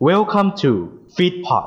[0.00, 0.72] Welcome to
[1.16, 1.64] Feedpot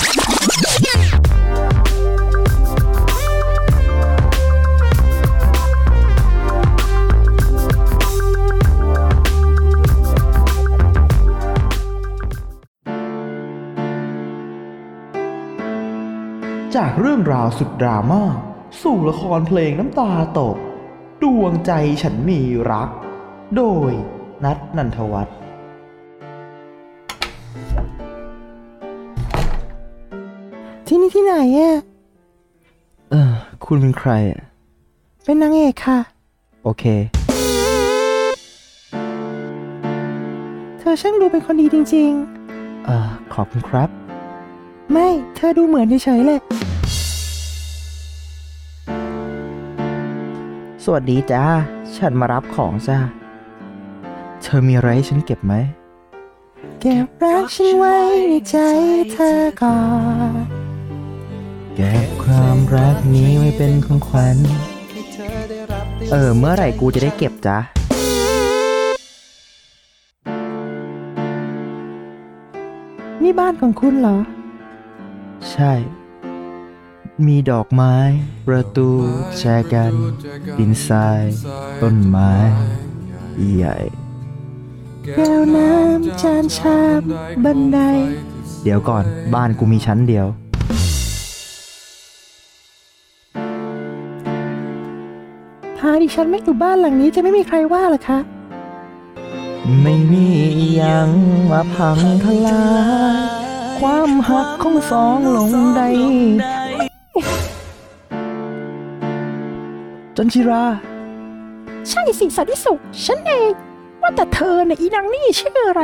[16.76, 18.24] จากเรื่องราวสุดดราม่า
[18.82, 20.58] สู่ละครเพลงน้ำตาตก
[21.24, 21.72] ดวงใจ
[22.02, 22.40] ฉันมี
[22.72, 22.90] รัก
[23.56, 23.92] โดย
[24.44, 25.47] นัทนันทวัฒน์
[30.90, 31.74] ที่นี่ที่ไหนอะ
[33.12, 33.34] เออ
[33.66, 34.42] คุณเป็นใครอะ
[35.26, 36.00] เป็นนางเอกค่ะ
[36.64, 36.84] โอเค
[40.78, 42.12] เธอช่างดูเป็นคนดีจริง
[42.86, 43.90] เออขอบคุณครับ
[44.40, 46.40] ๆ ไม่ เธอดูเหมือนเฉยๆเลย
[50.84, 51.44] สวัสดีจ้า
[51.98, 53.00] ฉันมารับของจ้า
[54.42, 55.54] เธอมีอะไรให้ฉันเก็บไหม
[56.82, 57.96] เก็บรักฉันไว้
[58.30, 58.56] ในใจ
[59.12, 59.78] เธอก่อ
[60.46, 60.57] น
[61.80, 64.38] เก็บความรักนี้ไว้เป็นของขวัญ
[66.12, 67.58] เออ เมื่อไหร่กูจะได้เก็บจ้า
[73.24, 74.18] นี่บ้านของคุณเหรอ
[75.52, 75.74] ใช่
[77.26, 77.96] มีดอกไม้
[78.48, 78.90] ประตู
[79.38, 79.94] แจกัน
[80.60, 81.24] ดินทราย
[81.82, 82.32] ต้นไม้
[83.56, 83.78] ใหญ่
[85.16, 87.02] แก้วน้ำจานชาม
[87.44, 87.80] บันได
[88.64, 98.20] เดี๋ยวก่อนบ้านกูมีชั้นเดียวาดิฉันไม่อยู่บ้านหลังนี้จะไม่มีใครว่าเหรอคะ
[99.82, 100.28] ไม่มี
[100.60, 101.10] อยัง
[101.52, 102.62] มาพังทลา
[103.16, 103.38] ย
[103.80, 105.82] ความหักของสองลงใด
[110.16, 110.66] จันชิรา
[111.90, 113.52] ใช่สิสันติสุข ฉันเอง
[114.02, 115.84] ว่าแต่เธอน่ะอีนางนี่ชื่ออะไร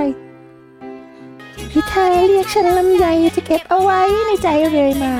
[1.71, 5.13] ที่เธอเรียกฉันลำไยจะเก็บเอาไว้ในใจเรื่อยมา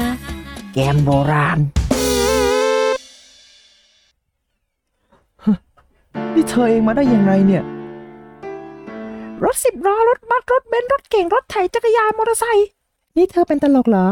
[0.74, 1.60] แกมโบราณ
[6.36, 7.64] นี่เธอเองมาได้ยังไงเนี่ย
[9.44, 12.68] รถสิบล้อรถบัสรถเบนซ์รถเก่งรถไถจักรยานมอเตอร์ไซค์
[13.18, 14.08] นี่เธอเป็นตลกเหรอ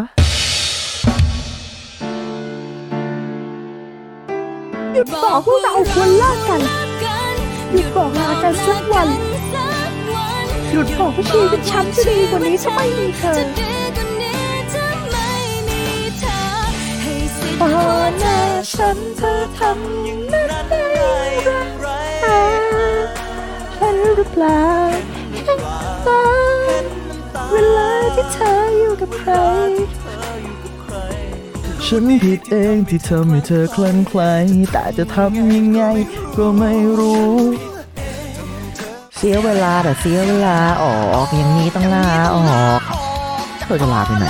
[4.94, 6.62] หยุดบอกพวกเราควรเลิกกัน
[7.72, 9.08] หยุดบอกลากันสักวัน
[10.72, 13.36] หยุดบอกว่าชีวิตฉันจะดีกว่านี้ถ้าไม่มีเธอ
[17.62, 17.74] ตอ
[18.20, 18.38] หน้า
[18.74, 24.64] ฉันเธอทำอย่างนั้นได้หรือเปล่าเห็นหรือเปล่า
[25.34, 25.60] เห็น
[26.08, 26.24] ตอ
[26.82, 26.84] น
[27.52, 29.34] เวลาที่เธออยู่กับใคร
[31.86, 34.34] ฉันผิดเองที่ทำให้เธอคลั่งไคล้
[34.72, 35.82] แต่จะทำยังไง
[36.38, 37.32] ก็ไม่รู้
[39.16, 42.82] เสียเวลาแต่เสียเวลาออกอย่างนี้ต้องลาออก
[43.62, 44.26] เธอจะลาไปไหน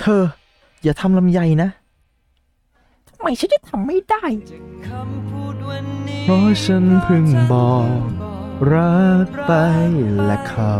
[0.00, 0.22] เธอ
[0.82, 1.68] อย่าทำลำไยนะ
[3.08, 4.24] ทำไมฉันจะทำไม่ได้
[6.22, 8.00] เพราะฉันเพิ่งบอก
[8.72, 9.52] รักไป
[10.24, 10.74] และเขา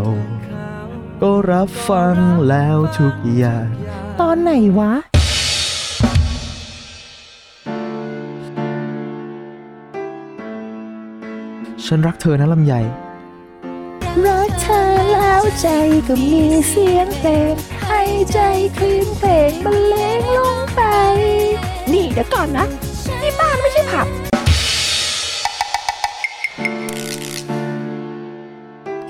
[1.23, 2.17] ก็รับฟัง
[2.49, 3.69] แล้วทุกอย่าง
[4.21, 4.93] ตอนไหนวะ
[11.87, 12.75] ฉันรักเธอนะลำไย
[14.27, 15.67] รักเธอแล้วใจ
[16.09, 17.55] ก็มีเสียงเพลง
[17.87, 18.03] ให้
[18.33, 18.39] ใจ
[18.77, 20.83] คลื่นเพลงบรรเลงลงไป
[21.93, 22.67] นี่เดี๋ยวก่อนนะ
[23.23, 24.30] นี่บ้านไม่ใช่ผับ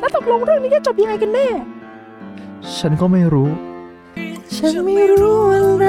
[0.01, 1.49] แล้วตกลงเรื่องนี้จะจบยังไงกันแน่
[2.77, 3.51] ฉันก็ไม่รู้
[4.57, 5.87] ฉันไม่รู้อะไร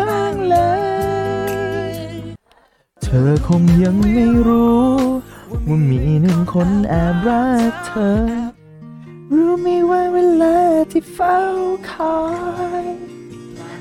[0.00, 0.56] บ้างเล
[1.90, 1.92] ย
[3.02, 4.88] เธอคงยังไม่รู้
[5.66, 8.16] ว่ามีหนึ่งคนแอบรักเธอ
[9.34, 10.56] รู้ไหมว่าเวลา
[10.90, 11.38] ที่เฝ้า
[11.90, 12.18] คอ
[12.82, 12.84] ย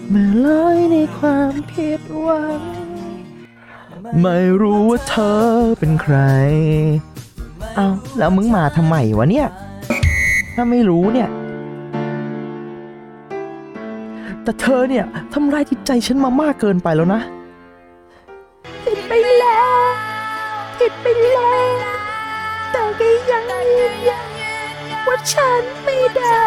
[0.09, 2.61] เมื่อลอยในความผิดหวัง
[4.21, 5.41] ไม่รู้ว่าเธอ
[5.79, 6.15] เป็นใคร
[7.75, 9.47] เอาแล้วมึงมาทำไมวะเนี่ย
[10.53, 11.29] ถ้าไม่รู้เนี่ย
[14.43, 17.21] แต่เธอเนี่ยทำร้ายจิตใจฉันมามากเกินไปแล้วนะ
[18.83, 19.71] ผิดไปแล้ว
[20.77, 21.75] ผิดไปแล้ว
[22.71, 23.43] แต่ก็ยัง
[23.77, 24.27] ยืนยัน
[25.07, 26.39] ว่าฉันไม่ได้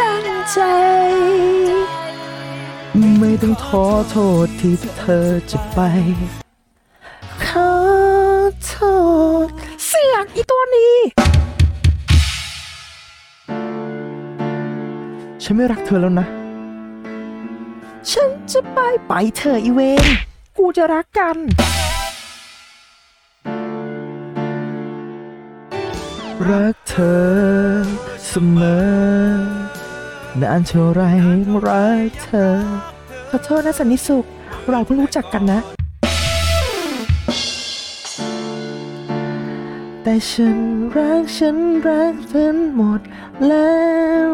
[0.00, 0.58] ตั้งใจ
[3.18, 5.78] ไม่ต้องท้อโทษที่เธอจะไป
[10.30, 10.94] อกอีตัวนี้
[15.42, 16.26] ฉันไม่รักเธอแล้วนะ
[18.10, 20.04] ฉันจะไปไปเธอะอีเวน
[20.58, 21.36] กูจะรักกัน
[26.48, 27.20] รักเธอ
[28.26, 28.84] เสมอ
[30.40, 31.00] นานเท่าไร
[31.66, 32.52] รักเธอ
[33.28, 34.24] ขอโทษนะสันนิสุข
[34.68, 35.60] เราเพิ่งรู้จักกันนะ
[40.10, 40.58] แต่ฉัน
[40.96, 43.00] รักฉันรักเธอหมด
[43.46, 43.74] แล้
[44.26, 44.28] ว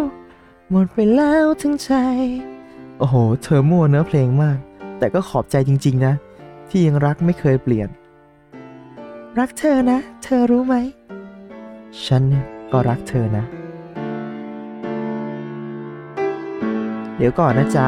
[0.71, 1.91] หมดไปแล้วทั้งใจ
[2.99, 4.59] โอ้โห เธอมั่วเนื้อเพลงมาก
[4.99, 6.15] แต่ก็ขอบใจจริง ๆ นะ
[6.69, 7.89] ที่ยังรักไม่เคยเปลี่ยน
[9.39, 10.75] รักเธอนะ เธอรู้ไหม
[12.05, 13.45] ฉันเนี่ยก็รักเธอนะ
[17.17, 17.87] เดี๋ยวก่อนนะจ๊ะ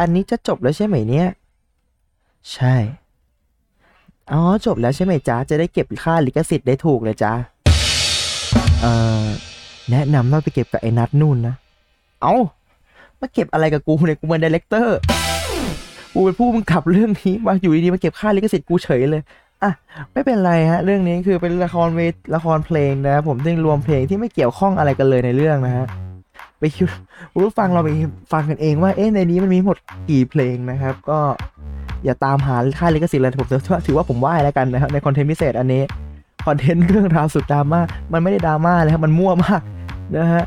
[0.00, 1.28] อันนี้จะจบแล้วใช่ไหมเนี่ย
[2.52, 2.74] ใช่
[4.32, 7.32] อ๋อจบแล้วใช่ไหมจ๊ะ จะได้เก็บค่าลิขสิทธิ์ได้ถูกเลยจ๊ะ
[8.80, 8.92] เอ่
[9.22, 9.24] อ
[9.90, 11.54] แนะนำว่าไปเก็บกับไอ้นัดนู่นนะ
[12.22, 12.36] เอ้า
[13.20, 14.98] มาเก็บอะไรกับกูเนี่ยกูเป็น director
[16.14, 19.22] กูเป็นผู้กำกับเรื่องนี้มาอยู่ดีๆมาเก็บค่าลิขสิทธิ์กูเฉยเลย
[19.62, 19.70] อะ
[20.12, 25.86] ไม่เป็นไรฮะ เรื่องนี้คือเป็นละครเวทีละครเพลงนะครับผมซึ่งรวมเพลงที่ไม่เกี่ยวข้องอะไรกันเลยในเรื่องนะฮะ
[26.58, 26.86] ไปคิด
[27.32, 27.90] คุณผู้ฟังเราไป
[28.32, 29.78] ฟังกันเองว่าเอ๊ะในนี้มันมีหมด
[30.10, 31.18] กี่เพลงนะครับ ก็
[32.04, 33.48] อย่าตามหาค่าลิขสิทธิ์เลยผม
[33.86, 35.82] ถือว่าผมไหว้แล้วกันนะครับในคอนเทนต์พิเศษอันนี้
[36.46, 37.80] คอนเทนต์เรื่องราวสุดดราม่า
[38.12, 39.60] มันไม่ได้ดราม่าเลยครับมันมั่วมาก
[40.16, 40.44] นะฮะ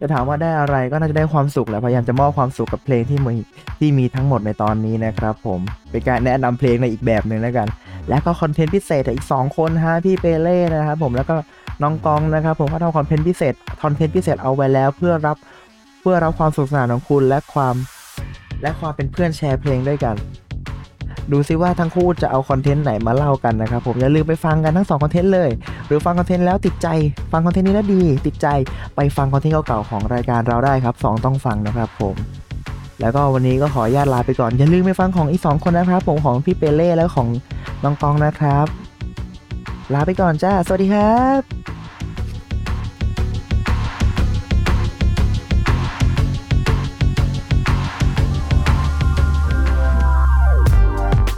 [0.00, 3.34] จะถามว่าได้อะไรก็น่าจะได้ความสุขแหละพยายามจะมอบความสุขกับเพลงที่มี
[3.78, 5.60] ที่มีทั้งหมดในตอนนี้นะครับผม
[5.90, 7.68] เป็นการแนะนำเพลงในอีกแบบหนึ่งแล้วกัน
[8.08, 11.34] แล้วก็คอนเทนต์พิเศษอีก 2 คนฮะพี่เปเล่นะครับผมแล้วก็
[11.82, 15.36] น้องกองนะครับผมก็ทำคอนเทนต์พิเศษคอนเทนต์พิเศษเอาไว้แล้วเพื่อรับ
[16.00, 17.74] เพื่อรับความสนุกสนานของคุณและความ
[18.62, 20.16] และความเป็นเพื่อนแชร์เพลงด้วยกัน
[21.32, 25.50] ดูซิว่าทั้งคู่จะเอา content ไหนมาเล่ากันนะครับผมอย่าลืมไปฟังกันทั้งสอง content เลย
[25.86, 26.88] หรือฟัง content แล้วติดใจ
[27.32, 28.48] ฟัง content นี้แล้วดี ติดใจ
[28.96, 32.14] ไปฟัง content เก่าๆของรายการเราได้ครับ 2 ต้องฟังนะครับผม
[33.00, 37.28] แล้วก็วันนี้ก็ขออนุญาตลาไปก่อน อย่าลืมไปฟังของอีก 2 คนนะครับ ผมของพี่เปเล่แล้วของ
[37.82, 38.66] น้องกองนะครับ
[39.92, 41.79] ลาไปก่อนจ้า สวัสดีครับ